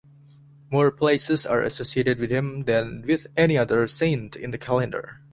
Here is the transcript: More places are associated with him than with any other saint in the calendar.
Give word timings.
More 0.71 0.89
places 0.89 1.45
are 1.45 1.61
associated 1.61 2.17
with 2.17 2.31
him 2.31 2.63
than 2.63 3.03
with 3.05 3.27
any 3.37 3.55
other 3.55 3.87
saint 3.87 4.35
in 4.35 4.49
the 4.49 4.57
calendar. 4.57 5.21